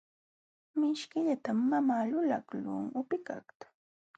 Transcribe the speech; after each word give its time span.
Mishkillatam 0.79 1.57
mamaa 1.69 2.03
lulaqlun 2.09 2.85
upikaqta. 2.99 3.65